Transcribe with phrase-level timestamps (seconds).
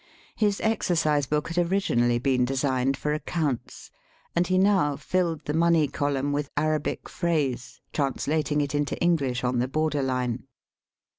[0.35, 3.91] His exercise book had originally been designed for accounts,
[4.35, 9.43] and he now filled the money column with Arabic phrase, trans lating it into English
[9.43, 10.47] on the border line.